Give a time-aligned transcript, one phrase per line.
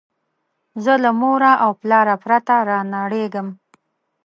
[0.83, 3.47] زه له موره او پلاره پرته رانړېږم